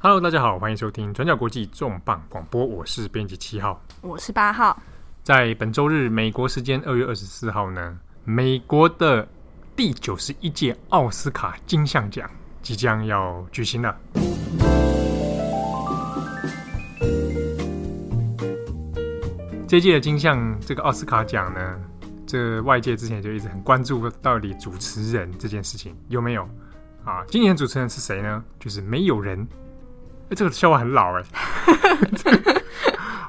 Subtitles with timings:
[0.00, 4.80] Hello，大家好，欢迎收听转角国际重磅广播，我是编辑七号，我是八号。
[5.24, 9.26] 在本周日，美国时间二月二十四号呢，美国的
[9.74, 12.30] 第九十一届奥斯卡金像奖
[12.62, 13.96] 即将要举行了。
[19.66, 21.80] 这届的金像这个奥斯卡奖呢，
[22.24, 26.48] 这外界之前就一直很关注到底主持人这件事情有没有
[27.04, 27.24] 啊？
[27.26, 28.44] 今年主持人是谁呢？
[28.60, 29.44] 就是没有人。
[30.28, 31.24] 哎，这个笑话很老哎，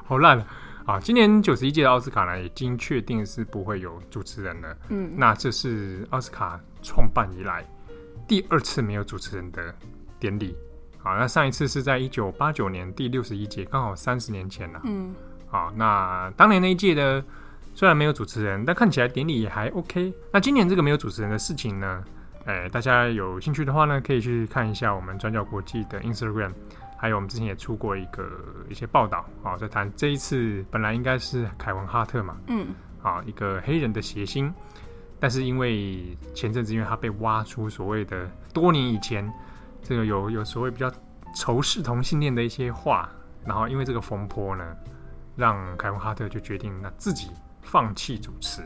[0.04, 0.46] 好烂了
[0.84, 0.98] 啊！
[1.00, 4.76] 今年九十一届的奥斯卡呢，已经确定是不会有主持人了。
[4.88, 7.64] 嗯，那这是奥斯卡创办以来
[8.26, 9.74] 第二次没有主持人的
[10.18, 10.56] 典礼。
[10.98, 14.80] 好，那上一次是在一九八九年第六十一届，刚好三十年前了。
[14.84, 15.14] 嗯，
[15.48, 17.24] 好，那当年那一届的
[17.74, 20.12] 虽然没有主持人，但看起来典礼也还 OK。
[20.32, 22.04] 那今年这个没有主持人的事情呢，
[22.44, 26.50] 哎，大家有兴趣的话呢，可以去看一下我们转角国际的 Instagram。
[27.00, 28.30] 还有，我们之前也出过一个
[28.68, 34.52] 一些报道啊，在谈这一次本来应该是凯文哈特嘛，嗯，啊，一个黑人的谐星，
[35.18, 39.32] 但是因为前阵子因为他被挖出所谓的多年以前
[39.82, 40.92] 这个有有所谓比较
[41.34, 43.08] 仇视同性恋的一些话，
[43.46, 44.76] 然后因为这个风波呢，
[45.36, 47.30] 让凯文哈特就决定那自己
[47.62, 48.60] 放弃主持。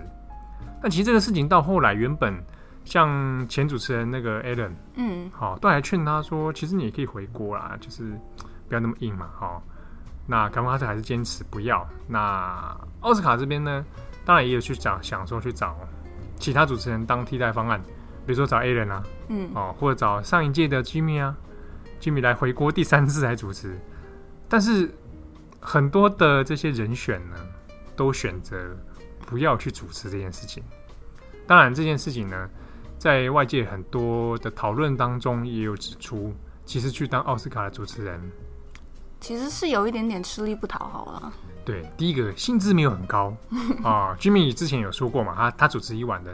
[0.82, 2.42] 但其实这个事情到后来原本。
[2.84, 8.12] 像前主持人那个 Alan，嗯，好，都还劝他说，其实你也可以回国啦，就是
[8.68, 9.62] 不要那么硬嘛，好。
[10.26, 11.86] 那凯文哈特还是坚持不要。
[12.06, 13.84] 那奥斯卡这边呢，
[14.24, 15.76] 当然也有去找，想说去找
[16.38, 17.78] 其他主持人当替代方案，
[18.26, 21.36] 比如说找 Alan 啊，嗯，哦，或者找上一届的 Jimmy 啊
[22.00, 23.78] ，Jimmy 来回国第三次来主持。
[24.48, 24.90] 但是
[25.60, 27.36] 很多的这些人选呢，
[27.96, 28.56] 都选择
[29.26, 30.62] 不要去主持这件事情。
[31.46, 32.48] 当然这件事情呢。
[33.04, 36.32] 在外界很多的讨论当中，也有指出，
[36.64, 38.18] 其实去当奥斯卡的主持人，
[39.20, 41.32] 其实是有一点点吃力不讨好了。
[41.66, 43.36] 对，第一个薪资没有很高
[43.84, 44.16] 啊。
[44.18, 46.32] Jimmy 之前有说过嘛，他他主持一晚的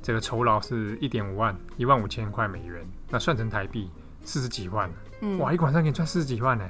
[0.00, 3.90] 这个酬劳是一点五万，一万五千块美元，那算成台币
[4.24, 4.90] 四十几万。
[5.20, 6.66] 嗯，哇，一晚上可以赚四十几万呢，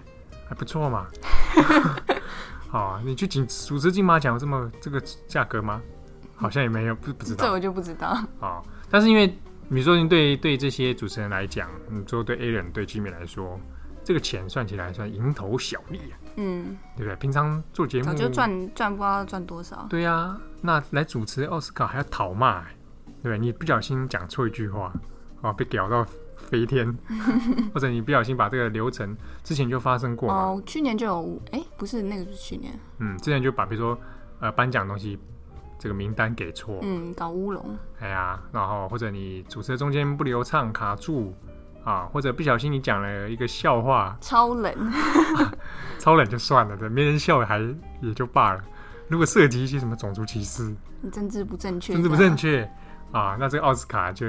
[0.48, 1.06] 还不错嘛。
[2.68, 5.80] 好， 你去请主持金马奖这么这个价格吗？
[6.34, 7.46] 好像也没有，不不知道。
[7.46, 8.08] 这我就不知道。
[8.40, 8.60] 啊。
[8.90, 13.60] 但是因为，比如说，对对这些主持人来讲，你说对 Aaron 对 Jimmy 来说，
[14.02, 17.16] 这个钱算起来算蝇头小利啊，嗯，对不对？
[17.16, 19.86] 平常做节目早就赚赚不知道赚多少。
[19.90, 22.62] 对啊，那来主持奥斯卡还要讨骂，
[23.22, 23.38] 对不对？
[23.38, 24.90] 你不小心讲错一句话，
[25.42, 26.06] 啊，被屌到
[26.36, 26.96] 飞天，
[27.74, 34.00] 或者你不小心把这个流程之前就发生过哦，去年就有，哎，不是那个是去年，嗯，之前就把比如说
[34.40, 35.18] 呃颁奖东西。
[35.78, 37.64] 这个名单给错，嗯，搞乌龙，
[38.00, 41.34] 哎呀，然后或者你主持中间不流畅卡住
[41.84, 45.54] 啊，或者不小心你讲了一个笑话，超冷，啊、
[45.98, 47.60] 超冷就算了，对，没人笑还
[48.02, 48.62] 也就罢了。
[49.08, 50.74] 如果涉及一些什么种族歧视，
[51.12, 52.62] 政治不正确，政治不正确
[53.12, 54.26] 啊，那这个奥斯卡就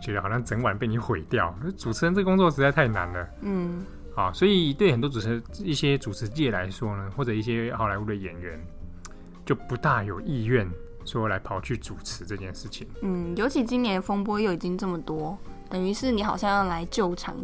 [0.00, 1.54] 觉得好像整晚被你毁掉。
[1.76, 3.84] 主持人这工作实在太难了，嗯，
[4.14, 8.58] 啊，所以对很多主持一些主持界来说呢，或者一些好莱坞的演员，
[9.44, 10.66] 就不大有意愿。
[11.04, 15.36] 说来跑去主持这件事情，嗯，尤其今年风波又已经这么多，
[15.68, 17.36] 等于是你好像要来救场，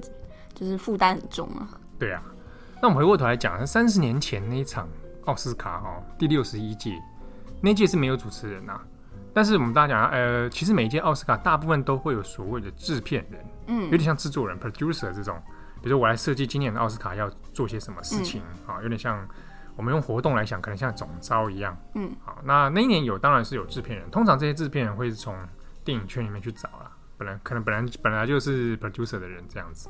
[0.55, 1.69] 就是负担很重啊。
[1.99, 2.23] 对啊，
[2.81, 4.89] 那我们回过头来讲，三十年前那一场
[5.27, 6.99] 奥斯卡哦，第六十一届，
[7.61, 8.81] 那届是没有主持人啊。
[9.35, 15.37] 但是我们大家讲，呃，其实每一届奥斯卡大部分都会有所谓的制片人，嗯，有点像制作人 （producer） 这种，
[15.83, 19.29] 比如说我来设计今年的奥斯卡要做些什么事情啊，嗯，有点像。
[19.77, 21.77] 我们用活动来想，可能像总招一样。
[21.95, 24.11] 嗯，好，那那一年有，当然是有制片人。
[24.11, 25.37] 通常这些制片人会是从
[25.85, 29.89] 电影圈里面去找啦，本来可能本来本来就是 producer 的人这样子。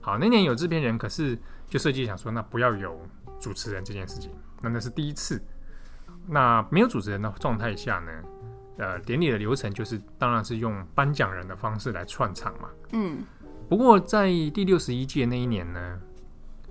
[0.00, 3.00] 好，那年有制片人，可是就设计想说，那不要有
[3.38, 4.30] 主持人这件事情。
[4.60, 5.40] 那那是第一次。
[6.26, 8.12] 那没有主持人的状态下呢，
[8.76, 12.68] 呃，典礼的流程就是，当然是用颁奖人的方式来串场嘛。
[12.92, 13.18] 嗯。
[13.68, 16.00] 不过在第六十一届那一年呢，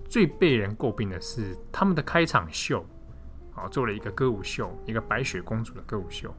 [0.09, 2.85] 最被人诟病的是他们的开场秀，
[3.53, 6.33] 啊，做了一个歌舞秀，一个白雪公主的歌舞秀，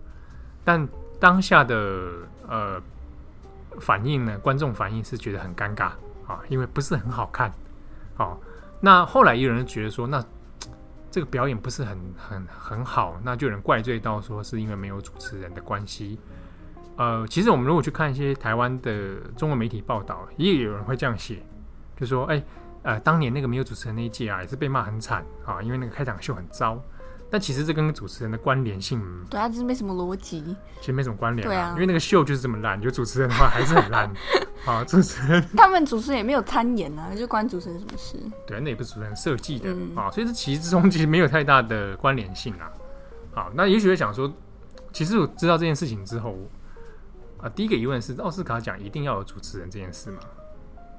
[0.65, 0.89] 但
[1.21, 1.77] 当下的
[2.49, 2.83] 呃
[3.79, 5.91] 反应呢，观众反应是觉得很尴尬
[6.27, 7.53] 啊，因为不是很好看，
[8.17, 8.35] 啊，
[8.81, 10.25] 那后来也有人觉得说，那
[11.11, 16.19] 这个表演不是很很很好，那就有人怪罪到说是因为没有主持人的关系，
[16.97, 21.43] 呃，其实我们如果去看一些台湾的中文媒体报道，也有人会这样写，
[21.97, 22.43] 就说，哎。
[22.83, 26.83] 呃，当年那个没有主持人那一届啊，也是被骂很惨啊，因为那个开场秀很糟。
[27.31, 31.47] 但其实这跟主持人的关联性，对啊，就是没什么逻辑，其实没什么关联。
[31.47, 34.11] 对啊，因为那个秀就是这么烂， 就主持人的话还是很烂。
[34.65, 38.19] 啊，主持人 他们主持人也没有参演啊，就关主持人什么事？
[38.47, 42.73] 对，那也不是主持人设计的啊、嗯，所以这其实之中其实没有太大的关联性啊。
[43.35, 44.33] 好，那也许会想说，
[44.91, 46.35] 其实我知道这件事情之后
[47.43, 50.19] 啊，第一个疑问是奥斯卡奖一定要有主持人这件事吗？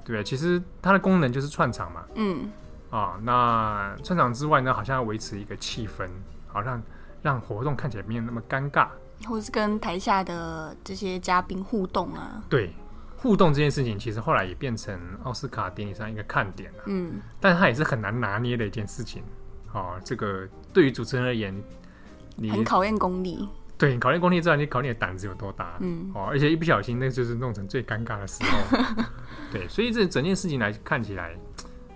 [0.03, 2.05] 对，其实它的功能就是串场嘛。
[2.15, 2.49] 嗯。
[2.89, 6.09] 啊，那串场之外呢，好像要维持一个气氛，
[6.47, 6.81] 好让
[7.21, 8.87] 让活动看起来没有那么尴尬，
[9.27, 12.43] 或是跟台下的这些嘉宾互动啊。
[12.49, 12.73] 对。
[13.21, 16.83] 互动这件事情，其实后来也变成奥斯卡典礼上一个看点了。
[16.85, 19.21] 嗯，但是它也是很难拿捏的一件事情。
[19.73, 21.53] 哦，这个对于主持人而言，
[22.37, 23.49] 你很考验功力。
[23.79, 25.77] 对，你考验功力之外，你考你的胆子有多大？
[25.79, 29.03] 嗯，哦，而且一不小心，那就是弄成最尴尬的时候。
[29.51, 31.35] 对，所以这整件事情来看起来，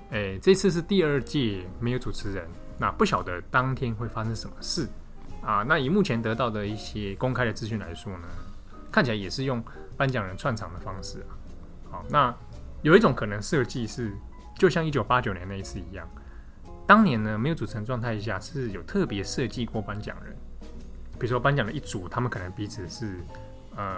[0.10, 2.48] 哎，这次是第二届没有主持人，
[2.80, 4.88] 那不晓得当天会发生什么事
[5.44, 5.64] 啊？
[5.68, 8.28] 那以目前得到的一些公开的资讯来说呢，
[8.92, 9.64] 看起来也是用。
[9.96, 11.38] 颁奖人串场的方式啊，
[11.92, 12.36] 好，那
[12.82, 14.12] 有一种可能设计是，
[14.58, 16.10] 就像一九八九年那一次一样，
[16.88, 20.36] 当年呢没有主持人状态下是有特别设计过颁奖人，
[21.20, 23.18] 比如说颁奖的一组，他们可能彼此是
[23.76, 23.96] 呃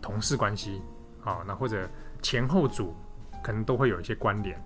[0.00, 0.80] 同事关系，
[1.20, 1.88] 好，那或者
[2.22, 2.94] 前后组
[3.42, 4.56] 可能都会有一些关联，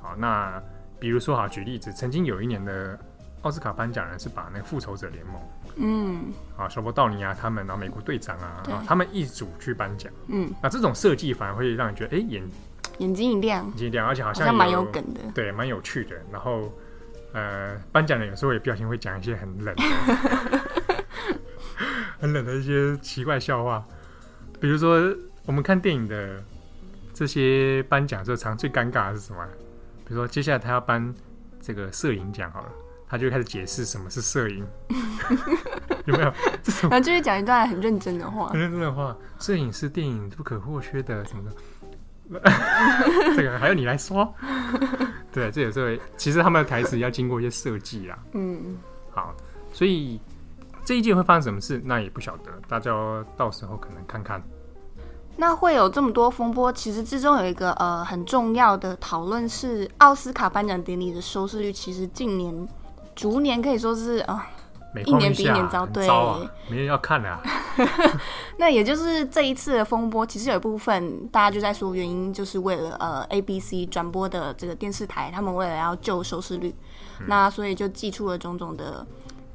[0.00, 0.62] 好，那
[0.98, 2.98] 比如说哈，举例子，曾经有一年的
[3.42, 5.34] 奥斯卡颁奖人是把那个复仇者联盟。
[5.76, 10.12] 嗯，啊，小波道尼啊，他们，然后美国队长啊，啊，他们一组去颁奖。
[10.28, 12.42] 嗯，那这种设计反而会让你觉得，哎、欸，眼
[12.98, 16.14] 眼睛一亮，眼睛一亮，而且好像蛮有，有梗的，对，蛮有趣的。
[16.30, 16.70] 然后，
[17.32, 20.60] 呃，颁奖人有时候也不小心会讲一些很冷的、
[22.22, 23.84] 很冷的一些奇怪笑话。
[24.60, 25.12] 比如说，
[25.44, 26.40] 我们看电影的
[27.12, 29.44] 这些颁奖这场最尴尬的是什么？
[30.06, 31.12] 比如说，接下来他要颁
[31.60, 32.68] 这个摄影奖，好了。
[33.08, 34.64] 他就开始解释什么是摄影，
[36.06, 36.32] 有没有？
[36.82, 39.14] 然后就会讲一段很认真的话，很认真的话。
[39.38, 41.54] 摄影是电影不可或缺的，什么的。
[43.36, 44.34] 这个还要你来说？
[45.30, 48.18] 对，这有时候其实他们的台词要经过一些设计啦。
[48.32, 48.78] 嗯，
[49.10, 49.36] 好，
[49.74, 50.18] 所以
[50.84, 52.90] 这一届会发生什么事，那也不晓得，大家
[53.36, 54.42] 到时候可能看看。
[55.36, 62.68] 那会有这么多风波，其实之中有一个呃很重要的讨论是奥斯卡颁奖典礼的收视率，其实近年。
[63.14, 64.48] 逐年可以说是啊，
[65.04, 66.08] 一,一年比一年糟，对，
[66.70, 67.42] 没人要看了啊。
[68.56, 76.74] 那也就是这一次的风波，其实有一部分大家就在说，原因就是为了呃 ABC 转播的这个电视台，他们为了要救收视率，
[77.20, 79.06] 嗯、那所以就寄出了种种的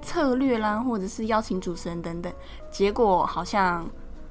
[0.02, 2.32] 策略啦，或者是邀请主持人等等，
[2.72, 3.88] 结果好像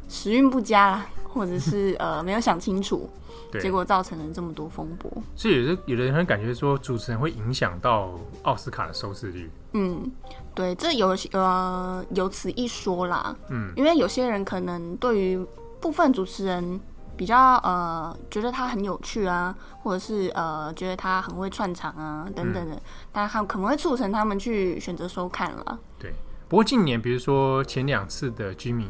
[0.09, 3.09] 时运不佳啦，或者是呃没有想清楚。
[3.61, 8.11] 结果造成了这么多风波，所以有的有的人会感觉说主持人会影响到
[8.43, 9.49] 奥斯卡的收视率。
[9.73, 10.11] 嗯，
[10.55, 13.35] 对，这有呃有此一说啦。
[13.49, 15.47] 嗯，因为有些人可能对于
[15.81, 16.79] 部分主持人
[17.17, 22.81] 比较呃觉得他很有趣啊，或者是呃觉得他很会串场啊等等的，嗯、
[23.13, 25.79] 但他可能会促成他们去选择收看了。
[25.99, 26.13] 对，
[26.49, 28.89] 不过近年比如说前两次的 Jimmy，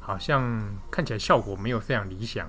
[0.00, 2.48] 好像看起来效果没有非常理想。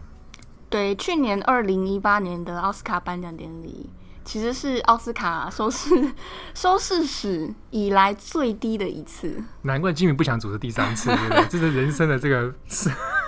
[0.70, 3.90] 对，去年二零一八年的奥斯卡颁奖典礼，
[4.24, 6.14] 其实是奥斯卡收视
[6.54, 9.44] 收视史以来最低的一次。
[9.64, 11.46] 难怪吉米不想组织第三次，对不对？
[11.50, 12.54] 这是人生的这个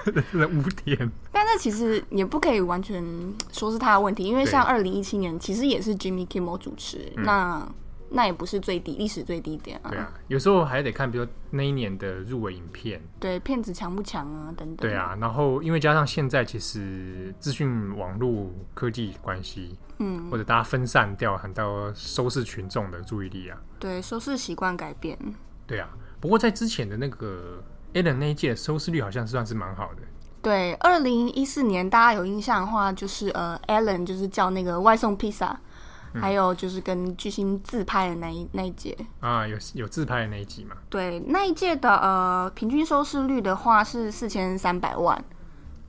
[0.05, 1.11] 污点。
[1.31, 3.03] 但这其实也不可以完全
[3.51, 7.67] 说是他的问题，因为像二零一七年，其实也是 Jimmy Kimmel 主持，那。
[8.13, 9.89] 那也不是最低历史最低点啊。
[9.89, 14.75] 对啊，有时候还得看，比如说那一年的入围影片，对片子强不强啊，等等。
[14.75, 23.57] 对啊，然后因为加上现在其实资讯网络科技关系，嗯，或者大家分散掉很多收视群众的注意力啊。
[23.79, 25.17] 对，收视习惯改变。
[25.65, 25.87] 对啊，
[26.19, 30.01] 不过在之前的那个 Ellen 那一届收视率好像算是蛮好的。
[30.41, 35.59] 对，二零一四年大家有印象的话，就是呃，Allen 就是叫那个外送披萨。
[36.13, 40.75] 还有就是跟巨星自拍的那一那一届啊，有有自拍的那一集嘛？
[40.89, 45.23] 对，那一届的呃平均收视率的话是四千三百万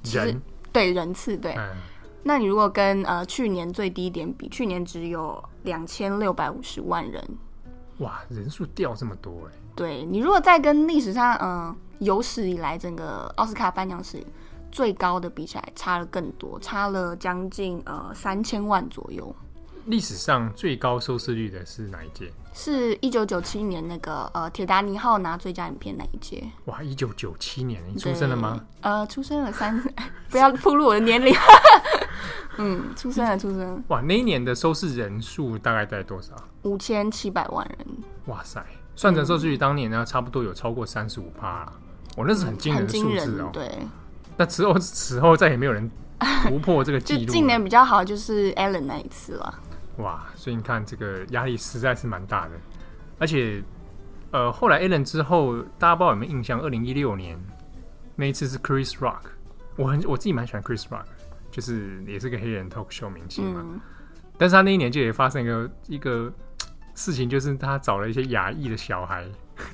[0.04, 0.40] 人，
[0.70, 1.54] 对人次对。
[1.54, 1.70] 嗯、
[2.22, 7.20] 那你如果跟呃去年最低点比，去年只有两千六百五十万人，
[7.98, 9.52] 哇，人数掉这么多哎！
[9.74, 14.22] 对，你如果再跟历史上嗯、呃、有史以来整个奥斯卡颁奖史
[14.70, 19.34] 最高的比起来，差了更多，差了将近呃三千万左右。
[19.86, 22.32] 历史上最高收视率的是哪一届？
[22.54, 26.44] 是一九九七年那个呃《铁达尼号》拿最佳影片那一届。
[26.66, 28.64] 哇，一九九七年，你出生了吗？
[28.82, 29.82] 呃，出生了三，
[30.30, 31.34] 不要暴露我的年龄。
[32.58, 33.82] 嗯，出生了，出生。
[33.88, 36.34] 哇，那一年的收视人数大概在多少？
[36.62, 37.86] 五千七百万人。
[38.26, 41.66] 哇塞，算成收视率当年呢，差不多有超过三十五趴，
[42.16, 43.50] 我、哦、那是很惊人的数字哦。
[43.52, 43.68] 对，
[44.36, 45.90] 那此后此后再也没有人
[46.46, 47.24] 突破这个记录。
[47.24, 49.54] 就近年比较好，就是 Allen 那一次了。
[49.98, 52.52] 哇，所以你看这个压力实在是蛮大的，
[53.18, 53.62] 而且
[54.30, 56.60] 呃，后来 Allen 之后，大家不知道有没有印象？
[56.60, 57.38] 二零一六年
[58.16, 59.22] 那一次是 Chris Rock，
[59.76, 61.04] 我很我自己蛮喜欢 Chris Rock，
[61.50, 63.60] 就是也是个黑人 talk show 明星嘛。
[63.64, 63.80] 嗯、
[64.36, 66.32] 但是他那一年就也发生一个一个。
[66.94, 69.26] 事情就是他找了一些亚裔的小孩，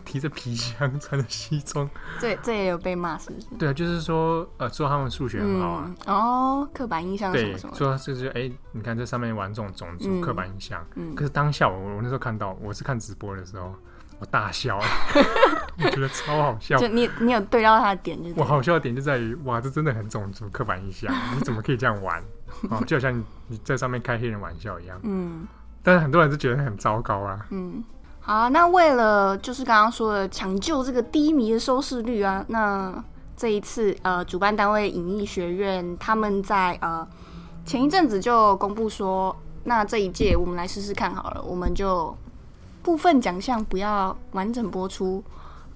[0.08, 1.88] 提着皮箱，穿着西装。
[2.18, 3.46] 这这也有被骂，是不是？
[3.58, 5.94] 对啊，就是说，呃，说他们数学很好啊。
[6.06, 7.74] 嗯、哦，刻板印象什么什么。
[7.74, 10.82] 对，说就是，哎、欸，你看这上面玩这种种族刻板印象。
[10.94, 11.14] 嗯。
[11.14, 13.74] 可是当下我我那时候看到，我是看直播的时候，
[14.18, 14.78] 我大笑，
[15.84, 16.78] 我觉得超好笑。
[16.78, 18.32] 就你你有对到他的点就？
[18.40, 22.22] 我好笑的点就在于，哇，这真的很种族刻板印象， 你怎么可以这样玩？
[22.70, 24.98] 哦，就好像你你在上面开黑人玩笑一样。
[25.02, 25.46] 嗯。
[25.80, 27.46] 但是很多人是觉得很糟糕啊。
[27.50, 27.97] 嗯，好
[28.28, 33.02] 啊，那为了就是刚刚说的抢救这个低迷的收视率啊，那
[33.35, 37.08] 这一次呃，主办单位影艺学院他们在呃
[37.64, 42.14] 前一阵子就公布说，那这一届我们来试试看好了，我们就
[42.82, 45.25] 部分奖项不要完整播出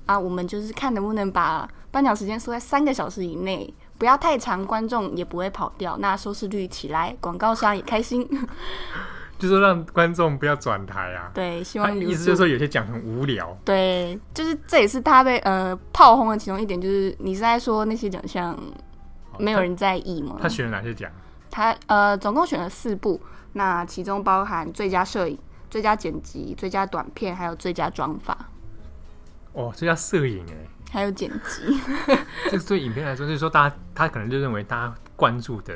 [0.04, 8.28] 啊，我们就是看能不能把颁奖时间缩在三个小时以内，不要太长，观众也不会跑掉，那收视率起来，广告商也开心。
[9.42, 11.28] 就是让观众不要转台啊！
[11.34, 13.58] 对，希望意思就是说有些讲很无聊。
[13.64, 18.56] 对，就是这也是他被呃炮轰的其中一点，就是你是在说那些奖项
[19.40, 20.36] 没有人在意吗？
[20.36, 21.10] 他，他选了哪些奖？
[21.50, 23.20] 他呃总共选了四部，
[23.54, 25.36] 那其中包含最佳摄影、
[25.68, 28.38] 最佳剪辑、最佳短片，还有最佳妆法。
[29.54, 31.80] 哦，最佳摄影哎，还有剪辑。
[32.48, 35.74] 这个对影片来说，就是说大家他可能就认为大家关注的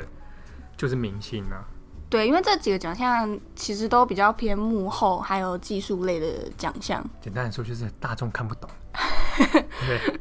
[0.77, 1.67] 就是明星啊。
[2.09, 7.03] 对，因为这几个奖项其实都比较偏幕后，还有技术类的奖项。
[7.21, 8.69] 简单来说，就是大众看不懂。
[9.85, 10.19] 对。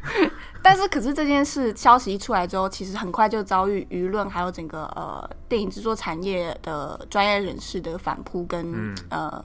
[0.63, 9.45] 但是，可是这件事消息一出来之后，其实很快就遭遇舆论，还有整个呃电影制作产业的专业人士的反扑跟、嗯、呃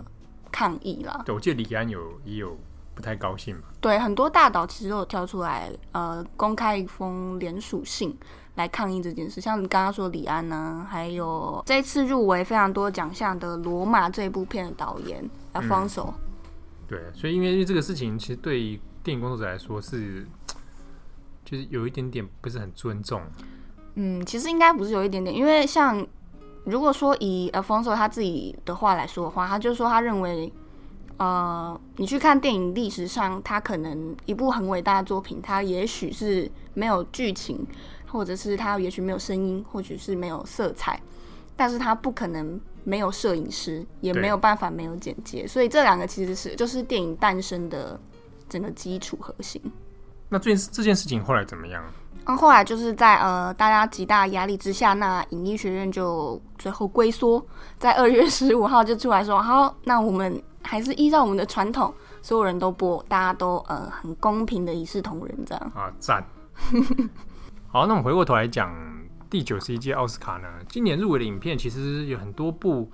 [0.52, 1.22] 抗议了。
[1.24, 2.58] 对，我记得李安有也有
[2.96, 3.62] 不太高兴嘛。
[3.80, 8.18] 对，很多大导其实都有跳出来呃公开一封联署信。
[8.56, 16.14] 来抗议这件事，像你刚刚说李安呢、啊，还有这次入围非常多奖项的《罗马》这部片的导演 Alfonso、嗯。
[16.88, 20.28] 对，所以因为这个事情，其实对于电影工作者来说是，
[21.46, 23.22] 就是有一点点不是很尊重。
[23.96, 26.06] 嗯，其实应该不是有一点点，因为像
[26.66, 30.52] 如果说以 Alfonso 他自己的话来说的话，他就说他认为，
[31.16, 37.66] 呃，你去看电影历史上，他可能一部很伟大的作品，他也许是没有剧情。
[38.12, 41.02] 或者是他也许没有声音，或许是没有色彩，
[41.56, 48.00] 但是他不可能没有摄影师，也没有办法没有剪接，所以这两个其实是就是电影诞生的
[48.50, 49.62] 整个基础核心。
[50.30, 51.84] 那这件这件事情后来怎么样？
[52.26, 57.44] 嗯，后来就是在呃大家极大压力之下，那影艺学院就最后龟缩，
[57.80, 66.24] 在二月十五号就出来说，好，那我们还是依照我们的传统，所有人都播，大家都呃很公平的一视同仁这样啊，赞。
[67.74, 68.70] 好，那我们回过头来讲
[69.30, 70.48] 第九十一届奥斯卡呢。
[70.68, 72.92] 今年入围的影片其实有很多部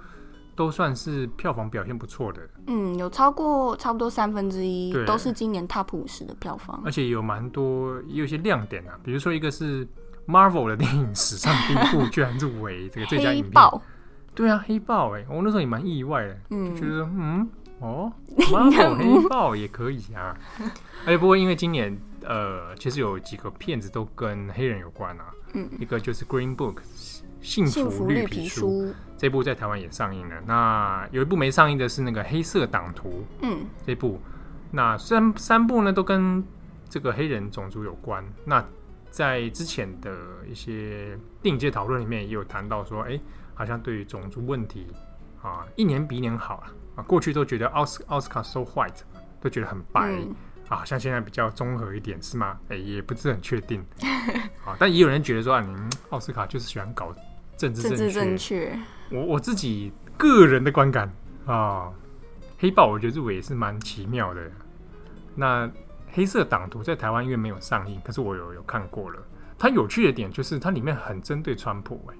[0.55, 2.47] 都算是票房表现不错的。
[2.67, 8.93] 嗯，有超过差不多三分之一都是今年 Top 五十的票房，而且有蛮多也有一些亮点啊。
[9.03, 9.83] 比如说一个是
[10.27, 13.81] Marvel 的电影史上第一部居然入围这个最佳影片。
[14.35, 20.37] 对啊，黑豹哎、欸，我那时候也蛮意外的，嗯，就觉得嗯哦， Marvel 黑豹也可以啊。
[21.03, 21.99] 而且不过因为今年。
[22.23, 25.25] 呃，其实有几个片子都跟黑人有关啊。
[25.53, 26.75] 嗯，一个就是《Green Book》
[27.41, 30.35] 幸福绿皮书，这部在台湾也上映了。
[30.45, 33.09] 那有一部没上映的是那个《黑色党徒》。
[33.41, 34.19] 嗯，这部
[34.71, 36.43] 那三三部呢都跟
[36.89, 38.23] 这个黑人种族有关。
[38.43, 38.63] 那
[39.09, 40.11] 在之前的
[40.49, 43.21] 一些电影界讨论里面也有谈到说，哎、欸，
[43.53, 44.85] 好像对于种族问题
[45.41, 47.03] 啊，一年比一年好了啊。
[47.03, 49.01] 过去都觉得奥斯奥斯卡 so white，
[49.39, 50.11] 都觉得很白。
[50.11, 50.35] 嗯
[50.69, 52.59] 啊，像现在比较综合一点是吗？
[52.69, 53.83] 哎、欸，也不是很确定。
[54.65, 55.75] 啊，但也有人觉得说啊，您
[56.09, 57.15] 奥斯卡就是喜欢搞
[57.55, 58.77] 政治正确。
[59.09, 61.09] 我我自己个人的观感
[61.45, 61.89] 啊，
[62.57, 64.41] 黑豹我觉得入围也是蛮奇妙的。
[65.35, 65.71] 那
[66.11, 69.19] 黑色党徒在台湾因为没有上映，可是我有有看过了。
[69.57, 72.15] 它有趣的点就是它里面很针对川普哎，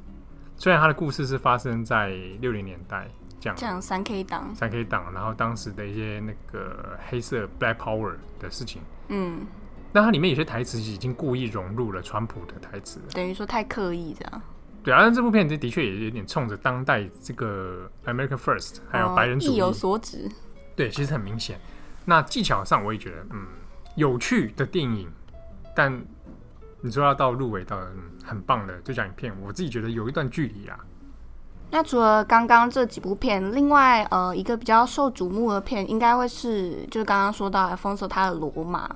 [0.55, 3.07] 虽然它的故事是发生在六零年代。
[3.39, 9.45] 讲三 K 党，三 K 党，然后当时的一些那个黑色 Black Power 的事情，嗯，
[9.93, 14.41] 那它里面有些台词已经故意融入了川普的台词，等于说太刻意这样。
[14.83, 20.31] 对啊，这部片子的确也有点冲着当代这个 America First，还有白人主义、有所指。
[20.75, 21.59] 对，其实很明显。
[22.05, 23.47] 那技巧上我也觉得，嗯，
[23.95, 25.09] 有趣的电影，
[25.75, 26.01] 但
[26.79, 30.79] 你说要到入围到、嗯、很棒的最佳影片，我自己觉得有一段距离啊。
[31.69, 38.87] 那除了刚刚这几部片，另外呃一个比较受瞩目的片，应该会是就是刚刚说到 Alfonso 他的《罗马》，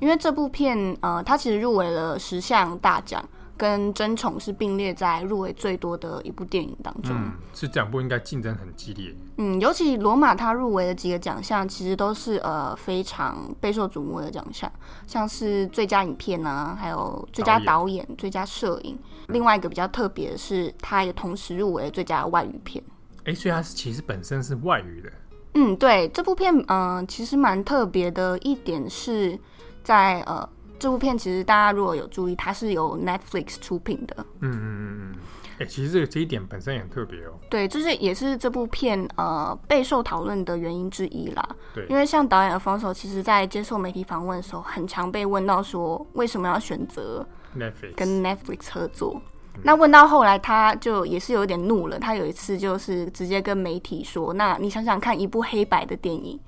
[0.00, 3.24] 因为这部片呃它其实入围了十项大奖。
[3.58, 9.12] 跟《争宠》是并列在入围最多的一部电影当中，嗯，是这两部应该竞争很激烈。
[9.36, 14.70] 嗯，尤其《罗马》它入围的几个奖项，其实都是呃非常备受瞩目的奖项，
[15.06, 18.96] 像是最佳影片啊，还有最佳导演、最佳摄影。
[19.26, 22.82] 另外一个比较特别的是，它也同时入围最佳外语片。
[23.24, 25.10] 哎、欸，所以它是其实本身是外语的。
[25.54, 29.36] 嗯，对，这部片嗯、呃，其实蛮特别的一点是
[29.82, 30.48] 在呃。
[30.78, 34.16] 这部片其实大家如果有注意，它是由 Netflix 出品的。
[34.40, 35.14] 嗯嗯嗯嗯，
[35.54, 37.32] 哎、欸，其实这个这一点本身也很特别哦。
[37.50, 41.48] 对，这是也是这部片呃备受讨论的原因之一啦。
[41.74, 49.20] 对，因为像导演 Alfonso，其实在接受媒体访问的时候，很常被问到说为什么要选择 Netflix 跟 Netflix 合作。
[49.64, 51.98] 那问到后来，他就也是有点怒了。
[51.98, 56.38] 他有一次就是直接跟媒体说：“那你想想看，一部黑白的电影，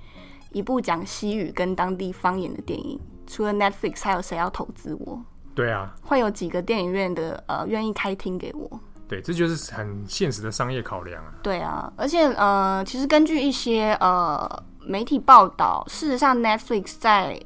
[0.52, 5.22] 一部讲西语跟当地方言的电影。”除了 Netflix，还有谁要投资我？
[5.54, 8.68] 对啊，会有几个电影院的呃愿意开厅给我？
[9.06, 11.32] 对，这就是很现实的商业考量啊。
[11.40, 14.48] 对啊，而且呃，其实根据一些呃
[14.84, 17.40] 媒体报道，事实上 Netflix 在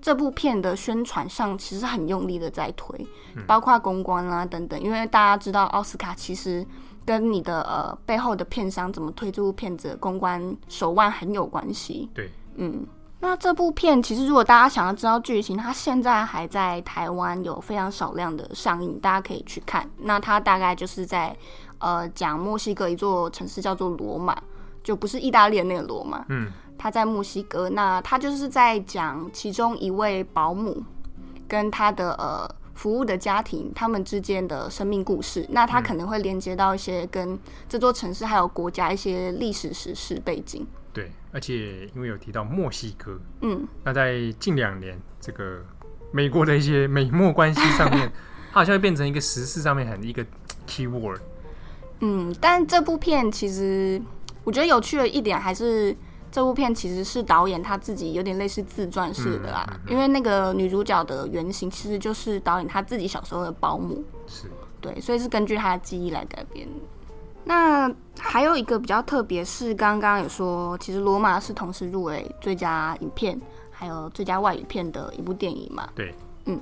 [0.00, 4.80] 这部片的宣传上其实很用力的在推，嗯、包括公关啊等等。
[4.80, 6.66] 因为大家知道奥斯卡其实
[7.04, 12.08] 跟你的呃背后的片商怎么推这部片子公关手腕很有关系。
[12.14, 12.86] 对，嗯。
[13.24, 19.88] 那这部片其实，如果大家想要知道剧情，它现在还在台湾有非常少量的上映，大家可以去看。
[19.98, 21.34] 那它大概就是在
[21.78, 24.36] 呃讲墨西哥一座城市叫做罗马，
[24.82, 26.26] 就不是意大利的那个罗马。
[26.30, 27.70] 嗯，它在墨西哥。
[27.70, 30.82] 那它就是在讲其中一位保姆
[31.46, 35.46] 跟他的呃服务的家庭他们之间的生命故事。
[35.50, 37.38] 那它可能会连接到一些跟
[37.68, 40.66] 这座城市还有国家一些历史时事背景。
[40.92, 45.64] 对，而且因为有提到墨西哥，嗯，那在近两年这个
[46.10, 48.12] 美国的一些美墨关系上面，
[48.52, 50.24] 它好像会变成一个时事上面很一个
[50.66, 51.20] key word。
[52.00, 54.00] 嗯，但这部片其实
[54.44, 55.96] 我觉得有趣的一点还是
[56.30, 64.50] 这部片其实是导演他自己有点类似自传式的啦，嗯嗯嗯、因为那个女主角的原型其实就是导演他自己小时候的保姆，是
[64.80, 66.68] 对，所以是根据他的记忆来改编。
[67.44, 75.88] 那还有一个比较特别，是刚刚有说，其实《罗马》是同时入围最佳影片，还有最佳外语片的一部电影嘛？
[75.94, 76.14] 对，
[76.46, 76.60] 嗯。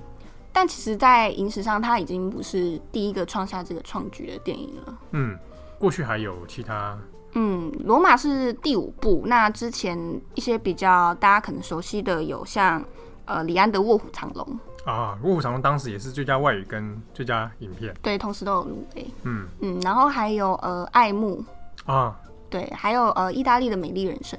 [0.53, 4.99] 但其实，在影史上，它已经不是第一个创下这个创举的电影了。
[5.13, 5.39] 嗯，
[5.79, 6.99] 过去还有其他。
[7.35, 9.23] 嗯，《罗马》是第五部。
[9.27, 12.85] 那之前一些比较大家可能熟悉的，有像
[13.27, 14.45] 呃，李安的《卧虎藏龙》。
[14.85, 19.11] 啊，《卧虎藏龙》当时也是最佳外语跟最佳影片，对，同时都有入围。
[19.25, 21.45] 嗯嗯，然后还有呃，爱慕
[21.85, 24.39] 啊，对，还有呃，意大利的《美丽人生》。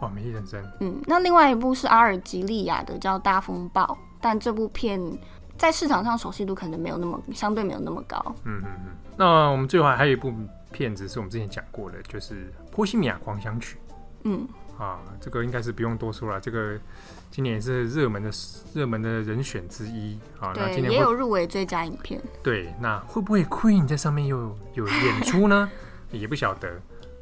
[0.00, 0.62] 哦，《美丽人生》。
[0.80, 3.82] 嗯，那另外一部是阿尔及利亚的，叫《大风暴》，
[4.20, 5.00] 但这部片
[5.58, 8.16] 在市场上熟悉度可能没有那么，相对没有那么高。
[8.44, 8.92] 嗯嗯嗯。
[9.16, 10.32] 那我们最后还有一部
[10.72, 12.34] 片子是我们之前讲过的，就是
[12.74, 13.76] 《波西米亚狂想曲》。
[14.24, 14.48] 嗯。
[14.78, 16.78] 啊，这个应该是不用多说了，这个。
[17.28, 18.30] 今年也是热门的
[18.72, 22.18] 热门的人选之一啊，对，那今年也有入围最佳影片。
[22.42, 25.70] 对，那会不会 Queen 在上面又有演出呢？
[26.12, 26.68] 也不晓得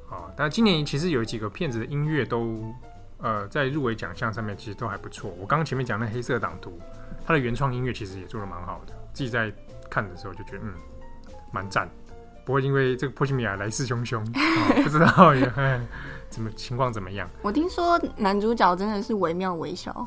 [0.09, 0.31] 啊。
[0.37, 2.73] 但今年其实有几个片子的音乐都
[3.19, 5.35] 呃在入围奖项上面其实都还不错。
[5.41, 6.79] 我刚刚前面讲那黑色党徒，
[7.27, 9.53] 它的原创音乐其实也做的蛮好的，自己在
[9.91, 10.75] 看的时候就觉得嗯
[11.51, 11.89] 蛮赞。
[12.45, 15.51] 不会因为这个波西米亚来势汹汹，啊、 不知道也。
[16.31, 17.29] 怎么情况怎么样？
[17.43, 20.07] 我听说男主角真的是惟妙惟肖。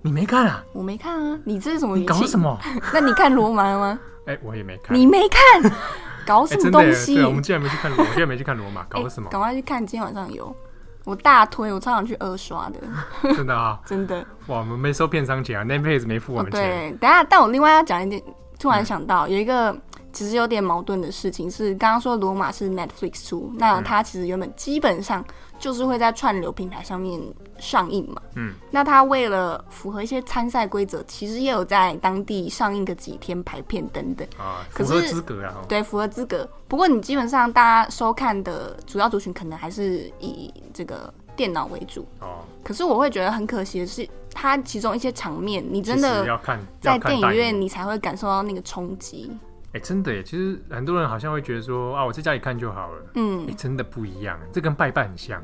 [0.00, 0.64] 你没看啊？
[0.72, 1.38] 我没看啊。
[1.44, 1.96] 你这是什么？
[1.96, 2.58] 你搞什么？
[2.92, 4.00] 那你看罗马了吗？
[4.26, 4.96] 哎、欸，我也没看。
[4.96, 5.72] 你没看？
[6.26, 7.14] 搞什么东西？
[7.14, 9.28] 欸、对，我们竟然没去看罗，我竟然没去看罗马，搞什么？
[9.30, 10.54] 赶、欸、快去看，今天晚上有。
[11.04, 12.80] 我大推，我超想去二刷的。
[13.34, 13.78] 真的啊？
[13.86, 14.18] 真的。
[14.48, 16.60] 哇，我们没收片商钱啊，Netflix 没付我们钱。
[16.60, 18.20] 哦、对，等下，但我另外要讲一点，
[18.58, 19.76] 突然想到、嗯、有一个。
[20.12, 25.24] 其实有点矛盾的事情是，刚刚说罗马是 Netflix 出，那它其实原本基本上
[25.58, 27.20] 就是会在串流平台上面
[27.58, 28.20] 上映嘛。
[28.36, 34.26] 嗯，那它为了符合一些参赛规则，其实也有在当地上映个几天排片等等。
[34.38, 35.64] 啊，符合资格啊。
[35.68, 36.48] 对，符合资格。
[36.68, 42.06] 不过你基本上大家收看的主要族群可能还是以这个电脑为主。
[42.20, 42.40] 哦。
[42.62, 49.30] 可是我会觉得很可惜的是，它其中一些场面，你真的要看在电影院，你才会感受到那个冲击。
[49.72, 50.22] 哎、欸，真的耶！
[50.22, 53.02] 其实很多人好像会觉得说啊，我在家里看就好了。
[53.14, 55.42] 嗯，哎、欸，真的不一样，这跟拜拜很像。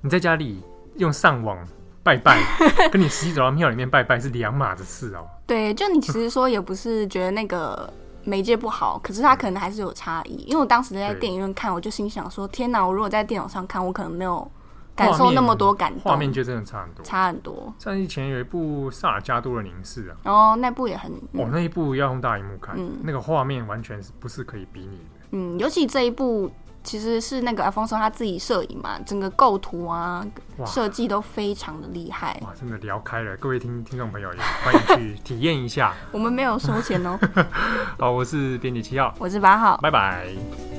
[0.00, 0.62] 你在家里
[0.96, 1.56] 用上网
[2.02, 2.42] 拜拜，
[2.90, 5.26] 跟你实际走到庙里面拜拜是两码子事哦。
[5.46, 7.92] 对，就你其实说也不是觉得那个
[8.24, 10.34] 媒介不好，可是它可能还是有差异。
[10.46, 12.84] 因为我当时在电影院看，我就心想说：天哪！
[12.84, 14.50] 我如果在电脑上看，我可能没有
[14.98, 16.02] 感受那么多感动。
[16.02, 17.72] 画面就真的差很多，差很多。
[17.78, 21.12] 像以前有一部《萨尔加多的凝视》啊，哦，那部也很……
[21.32, 25.26] 嗯、哦，那一部要用大荧幕看，嗯、那个画面完全是不是可以比拟的？
[25.30, 26.50] 嗯，尤其这一部。
[26.84, 30.24] 其实是那个 Alfonso 他自己摄影嘛，整个构图啊、
[30.64, 32.40] 设计都非常的厉害。
[32.42, 35.92] 哇，真的聊开了，各位听听众朋友也欢迎去体验一下。
[36.12, 37.18] 我们没有收钱哦。
[37.98, 40.77] 好，我是编辑七号，我是八号，拜拜。